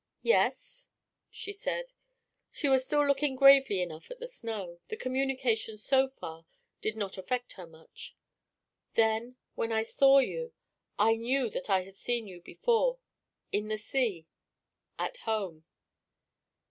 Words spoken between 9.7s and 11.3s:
I saw you, I